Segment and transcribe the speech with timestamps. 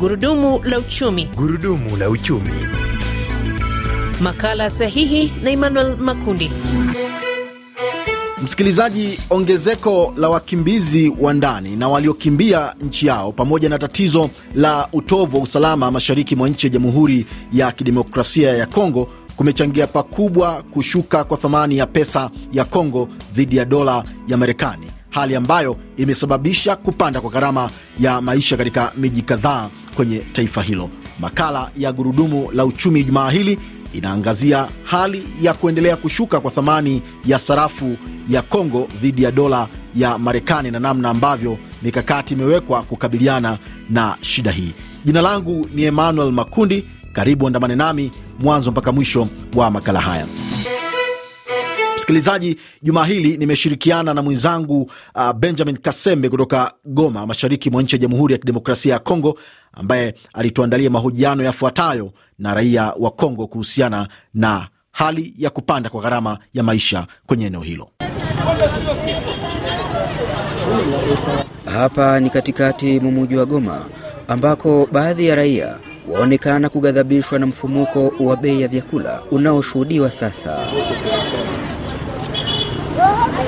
[0.00, 1.24] Gurudumu la uchumi.
[1.36, 2.50] Gurudumu la uchumi.
[4.20, 6.50] Makala sahihi na Emmanuel Makundi.
[8.42, 15.36] Msikilizaji, ongezeko la wakimbizi wa ndani na waliokimbia nchi yao pamoja na tatizo la utovu
[15.36, 21.36] wa usalama mashariki mwa nchi ya Jamhuri ya Kidemokrasia ya Kongo kumechangia pakubwa kushuka kwa
[21.36, 27.30] thamani ya pesa ya Kongo dhidi ya dola ya Marekani, hali ambayo imesababisha kupanda kwa
[27.30, 27.70] gharama
[28.00, 30.90] ya maisha katika miji kadhaa kwenye taifa hilo.
[31.20, 33.58] Makala ya Gurudumu la Uchumi jumaa hili
[33.92, 37.96] inaangazia hali ya kuendelea kushuka kwa thamani ya sarafu
[38.28, 43.58] ya Kongo dhidi ya dola ya Marekani na namna ambavyo mikakati imewekwa kukabiliana
[43.90, 44.72] na shida hii.
[45.04, 46.84] Jina langu ni Emmanuel Makundi.
[47.12, 50.26] Karibu andamane nami mwanzo mpaka mwisho wa makala haya.
[52.08, 58.00] Msikilizaji, juma hili nimeshirikiana na mwenzangu uh, Benjamin Kasembe kutoka Goma, mashariki mwa nchi ya
[58.02, 59.38] Jamhuri ya Kidemokrasia ya Kongo,
[59.72, 66.38] ambaye alituandalia mahojiano yafuatayo na raia wa Kongo kuhusiana na hali ya kupanda kwa gharama
[66.54, 67.90] ya maisha kwenye eneo hilo.
[71.64, 73.84] Hapa ni katikati mwa muji wa Goma
[74.28, 75.76] ambako baadhi ya raia
[76.12, 80.66] waonekana kughadhabishwa na mfumuko wa bei ya vyakula unaoshuhudiwa sasa.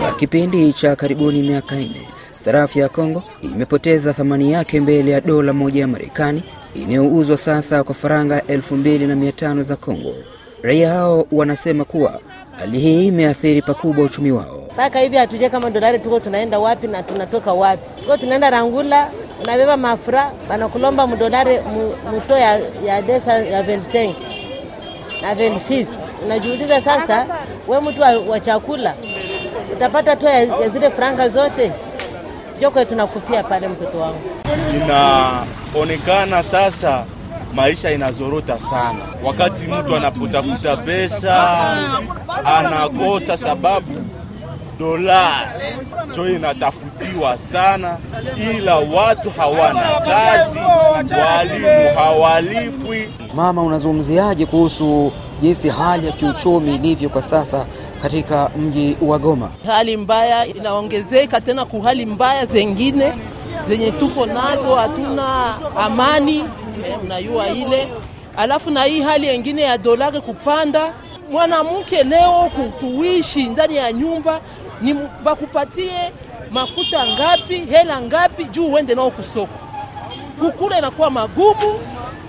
[0.00, 5.52] Kwa kipindi cha karibuni miaka nne, sarafu ya Kongo imepoteza thamani yake mbele ya dola
[5.52, 6.42] moja ya Marekani
[6.74, 10.14] inayouzwa sasa kwa faranga elfu mbili na mia tano za Kongo.
[10.62, 12.20] Raia hao wanasema kuwa
[12.58, 14.62] hali hii imeathiri pakubwa uchumi wao.
[14.74, 18.00] mpaka hivi hatujue kama dolari tuko tunaenda wapi na tunatoka wapi.
[18.02, 19.10] Tuko tunaenda Rangula,
[19.44, 21.58] unabeba mafura banakulomba mdolari
[22.14, 24.14] muto ya, ya desa ya 25
[25.22, 25.86] na 26.
[26.24, 27.26] Unajiuliza sasa,
[27.68, 28.94] we mtu wa, wa chakula
[29.76, 31.72] utapata tu ya, zile franga zote
[32.60, 34.20] Jokwe tunakufia pale, mtoto wangu.
[34.76, 37.04] inaonekana sasa
[37.54, 38.98] maisha inazorota sana.
[39.24, 41.36] Wakati mtu anapotafuta pesa
[42.44, 43.92] anakosa, sababu
[44.78, 45.30] dola
[46.16, 47.96] jo inatafutiwa sana,
[48.54, 50.58] ila watu hawana kazi,
[51.20, 53.08] walimu hawalipwi.
[53.34, 57.66] Mama, unazungumziaje kuhusu jinsi hali ya kiuchumi ilivyo kwa sasa
[58.02, 59.50] katika mji wa Goma?
[59.66, 63.12] hali mbaya inaongezeka tena ku hali mbaya zengine
[63.68, 66.38] zenye tuko nazo, hatuna amani
[66.86, 67.88] eh, mnayua ile.
[68.36, 70.92] Alafu na hii hali yengine ya dolari kupanda,
[71.30, 72.50] mwanamke leo
[72.80, 74.40] kuishi ndani ya nyumba
[74.80, 74.94] ni
[75.24, 76.12] bakupatie
[76.50, 79.58] makuta ngapi, hela ngapi juu uende nao kusoko
[80.40, 81.78] kukula inakuwa magumu.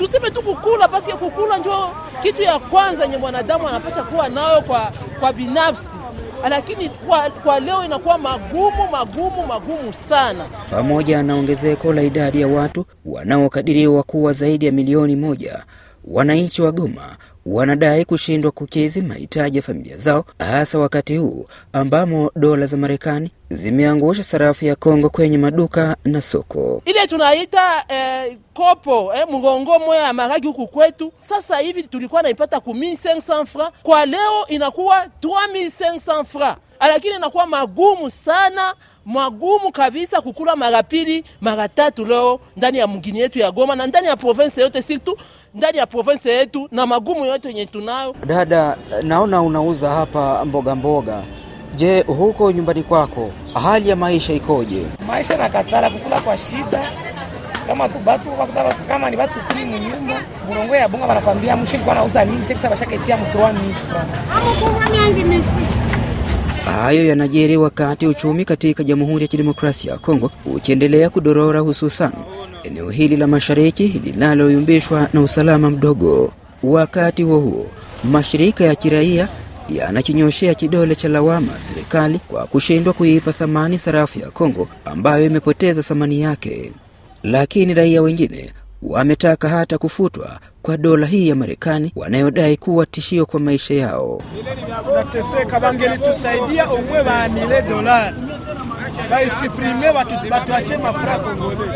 [0.00, 1.88] Tuseme tu kukula, basi kukula njo
[2.22, 5.88] kitu ya kwanza yenye mwanadamu anapasha kuwa nayo kwa, kwa binafsi,
[6.50, 10.44] lakini kwa, kwa leo inakuwa magumu magumu magumu sana.
[10.70, 15.64] Pamoja na ongezeko la idadi ya watu wanaokadiriwa kuwa zaidi ya milioni moja,
[16.04, 22.66] wananchi wa Goma wanadai kushindwa kukidhi mahitaji ya familia zao, hasa wakati huu ambamo dola
[22.66, 26.82] za Marekani zimeangusha sarafu ya Kongo kwenye maduka na soko.
[26.84, 32.60] Ile tunaita eh, kopo eh, mgongo moya ya maragi huku kwetu, sasa hivi tulikuwa naipata
[32.60, 36.58] ku 1500 francs, kwa leo inakuwa 3500 francs,
[36.88, 38.74] lakini inakuwa magumu sana
[39.06, 43.86] magumu kabisa kukula mara pili mara tatu leo ndani ya mgini yetu ya Goma na
[43.86, 45.18] ndani ya province yote, surtout
[45.54, 48.14] ndani ya province yetu na magumu yote yenye tunayo.
[48.26, 51.22] Dada, naona unauza hapa mboga mboga.
[51.76, 53.30] Je, huko nyumbani kwako
[53.62, 54.82] hali ya maisha ikoje?
[55.06, 56.90] maisha nakatala kukula kwa shida
[57.66, 60.14] kama tu batu bakutaka kama ni batu kuli munyumba
[60.48, 64.04] bulongo ya bunga banakwambia mshi kwa nauza mimi seksa bashaka itia mtoa mifra
[66.64, 72.12] Hayo yanajiri wakati uchumi katika Jamhuri ya Kidemokrasia ya Kongo ukiendelea kudorora, hususan
[72.64, 76.32] eneo hili la mashariki linaloyumbishwa na usalama mdogo.
[76.62, 77.66] Wakati huo huo,
[78.04, 79.28] mashirika ya kiraia
[79.74, 86.20] yanakinyoshea kidole cha lawama serikali kwa kushindwa kuipa thamani sarafu ya Kongo ambayo imepoteza thamani
[86.20, 86.72] yake,
[87.22, 88.52] lakini raia wengine
[88.82, 94.22] wametaka hata kufutwa kwa dola hii ya Marekani wanayodai kuwa tishio kwa maisha yao.
[94.84, 98.16] tunateseka, bangelitusaidia umwe baanile dolari
[99.10, 99.92] baisuprime,
[100.30, 101.70] batuache mafura kongole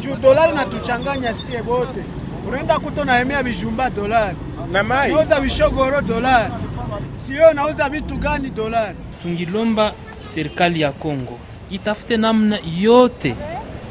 [0.00, 2.04] juu dolari natuchanganya sie bote.
[2.48, 4.36] Unaenda kuto naemea bijumba dolari,
[4.72, 6.52] nauza bishogoro dolari,
[7.14, 8.96] sio nauza vitu gani dolari.
[9.22, 9.92] Tungilomba
[10.22, 11.38] serikali ya Kongo
[11.70, 13.34] itafute namna yote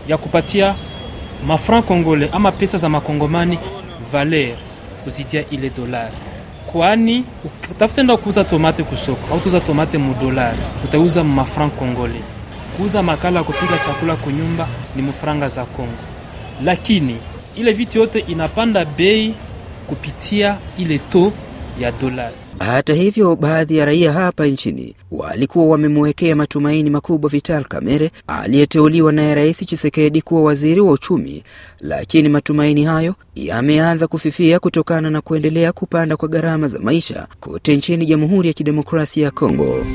[0.07, 0.75] ya kupatia
[1.47, 3.59] mafranc kongole ama pesa za makongomani
[4.11, 4.55] valer
[5.03, 6.13] kuzidia ile dolari,
[6.71, 7.23] kwani
[7.71, 12.19] utafute enda kuuza tomate kusoko au tuuza tomate mu dolari, utauza mafranc kongole.
[12.77, 15.91] Kuuza makala ya kupika chakula kunyumba ni mufranga za Kongo,
[16.63, 17.15] lakini
[17.55, 19.33] ile vitu yote inapanda bei
[19.87, 21.31] kupitia ile to
[21.79, 22.31] ya dola.
[22.59, 29.35] Hata hivyo, baadhi ya raia hapa nchini walikuwa wamemwekea matumaini makubwa Vital Kamerhe aliyeteuliwa naye
[29.35, 31.43] Rais Chisekedi kuwa waziri wa uchumi,
[31.79, 38.05] lakini matumaini hayo yameanza kufifia kutokana na kuendelea kupanda kwa gharama za maisha kote nchini
[38.05, 39.85] Jamhuri ya Kidemokrasia ya Kongo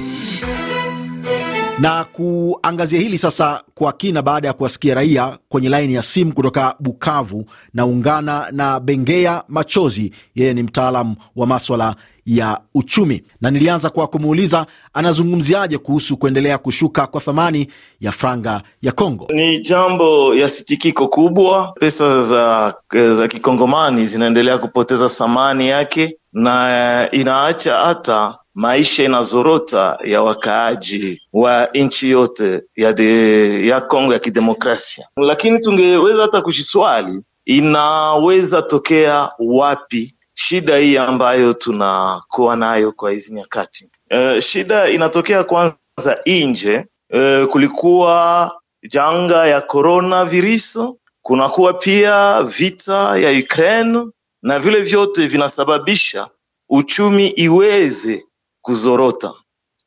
[1.81, 6.75] na kuangazia hili sasa kwa kina, baada ya kuwasikia raia kwenye laini ya simu kutoka
[6.81, 7.44] Bukavu,
[7.75, 14.06] na ungana na Bengea Machozi, yeye ni mtaalam wa maswala ya uchumi, na nilianza kwa
[14.06, 17.69] kumuuliza anazungumziaje kuhusu kuendelea kushuka kwa thamani
[18.00, 19.26] ya franga ya Kongo.
[19.35, 22.75] Ni jambo ya sitikiko kubwa, pesa za,
[23.15, 32.11] za kikongomani zinaendelea kupoteza thamani yake na inaacha hata maisha inazorota ya wakaaji wa nchi
[32.11, 35.06] yote ya, de, ya Kongo ya kidemokrasia.
[35.17, 43.90] Lakini tungeweza hata kujiswali inaweza tokea wapi shida hii ambayo tunakuwa nayo kwa hizi nyakati.
[44.10, 46.86] Uh, shida inatokea kwanza nje.
[47.12, 48.52] Uh, kulikuwa
[48.88, 50.78] janga ya corona virus,
[51.22, 54.06] kunakuwa pia vita ya Ukraine
[54.42, 56.28] na vile vyote vinasababisha
[56.69, 58.25] uchumi iweze
[58.62, 59.32] kuzorota,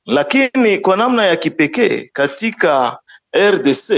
[0.05, 2.99] lakini kwa namna ya kipekee katika
[3.38, 3.91] RDC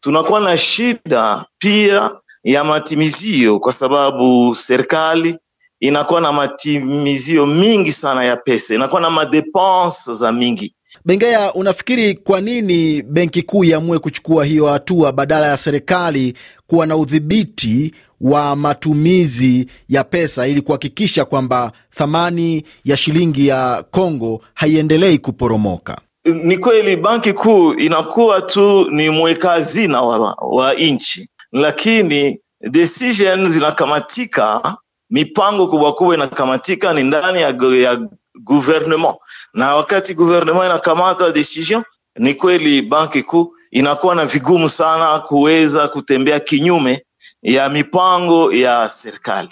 [0.00, 2.10] tunakuwa na shida pia
[2.44, 5.38] ya matimizio, kwa sababu serikali
[5.80, 10.74] inakuwa na matimizio mingi sana ya pesa, inakuwa na madepense za mingi.
[11.04, 16.34] Bengea, unafikiri kwa nini benki kuu iamue kuchukua hiyo hatua badala ya serikali
[16.66, 24.40] kuwa na udhibiti wa matumizi ya pesa ili kuhakikisha kwamba thamani ya shilingi ya Kongo
[24.54, 25.98] haiendelei kuporomoka?
[26.24, 32.40] Ni kweli banki kuu inakuwa tu ni mweka hazina wa, wa nchi, lakini
[32.70, 34.76] decision zinakamatika,
[35.10, 37.48] mipango kubwa kubwa inakamatika ni ndani ya,
[37.80, 37.98] ya
[38.44, 39.16] gouvernement,
[39.54, 41.82] na wakati gouvernement inakamata decision,
[42.16, 47.04] ni kweli banki kuu inakuwa na vigumu sana kuweza kutembea kinyume
[47.42, 49.48] ya mipango ya serikali.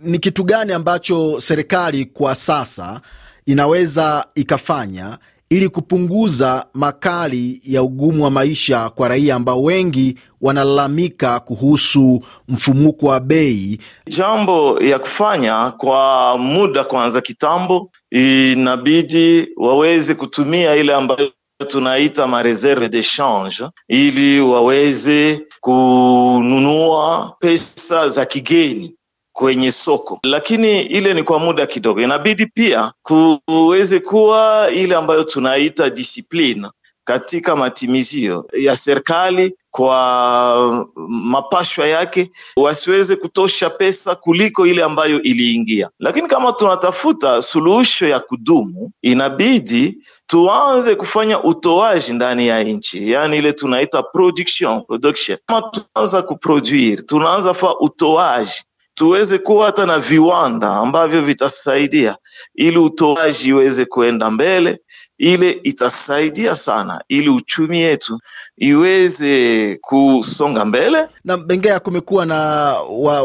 [0.00, 3.00] Ni kitu gani ambacho serikali kwa sasa
[3.46, 5.18] inaweza ikafanya
[5.50, 13.20] ili kupunguza makali ya ugumu wa maisha kwa raia ambao wengi wanalalamika kuhusu mfumuko wa
[13.20, 13.78] bei?
[14.10, 21.32] Jambo ya kufanya kwa muda kwanza, kitambo inabidi waweze kutumia ile ambayo
[21.66, 28.94] tunaita mareserve de change ili waweze kununua pesa za kigeni
[29.36, 32.00] kwenye soko, lakini ile ni kwa muda kidogo.
[32.00, 36.68] Inabidi pia kuweze kuwa ile ambayo tunaita discipline
[37.04, 45.90] katika matimizio ya serikali kwa mapashwa yake, wasiweze kutosha pesa kuliko ile ambayo iliingia.
[45.98, 53.52] Lakini kama tunatafuta suluhisho ya kudumu, inabidi tuanze kufanya utoaji ndani ya nchi, yaani ile
[53.52, 55.38] tunaita production production.
[55.46, 58.62] Kama tunaanza kuproduire, tunaanza fa utoaji
[58.96, 62.16] tuweze kuwa hata na viwanda ambavyo vitasaidia
[62.54, 64.80] ili utoaji iweze kuenda mbele.
[65.18, 68.20] Ile itasaidia sana ili uchumi yetu
[68.56, 71.08] iweze kusonga mbele.
[71.24, 72.36] Na Bengea, kumekuwa na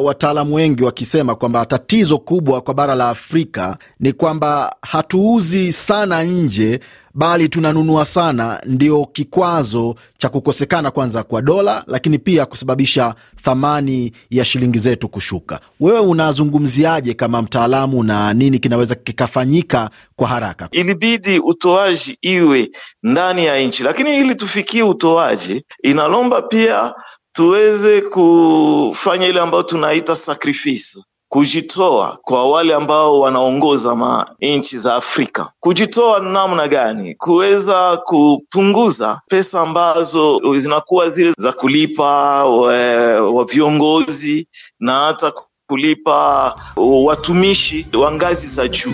[0.04, 6.80] wataalamu wengi wakisema kwamba tatizo kubwa kwa bara la Afrika ni kwamba hatuuzi sana nje
[7.14, 14.46] bali tunanunua sana, ndio kikwazo cha kukosekana kwanza kwa dola, lakini pia kusababisha thamani ya
[14.46, 15.60] shilingi zetu kushuka.
[15.80, 20.68] Wewe unazungumziaje kama mtaalamu, na nini kinaweza kikafanyika kwa haraka?
[20.72, 22.70] Ilibidi utoaji iwe
[23.04, 26.94] ndani ya nchi, lakini ili tufikie utoaji inalomba pia
[27.34, 31.00] tuweze kufanya ile ambayo tunaita sacrifice
[31.32, 35.52] kujitoa kwa wale ambao wanaongoza ma nchi za Afrika.
[35.60, 37.16] Kujitoa namna gani?
[37.16, 44.48] Kuweza kupunguza pesa ambazo zinakuwa zile za kulipa wa viongozi
[44.80, 45.34] na hata
[45.68, 48.94] kulipa watumishi wa ngazi za juu.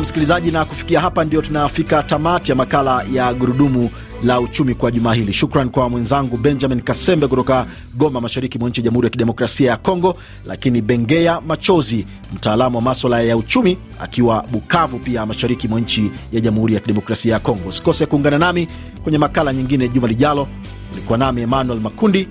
[0.00, 3.90] Na msikilizaji, na kufikia hapa ndio tunafika tamati ya makala ya gurudumu
[4.24, 5.32] la uchumi kwa juma hili.
[5.32, 9.76] Shukran kwa mwenzangu Benjamin Kasembe kutoka Goma, mashariki mwa nchi ya Jamhuri ya Kidemokrasia ya
[9.76, 10.16] Kongo,
[10.46, 16.40] lakini Bengea Machozi, mtaalamu wa maswala ya uchumi, akiwa Bukavu, pia mashariki mwa nchi ya
[16.40, 17.68] Jamhuri ya Kidemokrasia ya Kongo.
[17.68, 18.66] Usikose kuungana nami
[19.02, 20.48] kwenye makala nyingine juma lijalo.
[20.92, 22.28] Ulikuwa nami Emmanuel Makundi,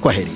[0.00, 0.30] kwa heri.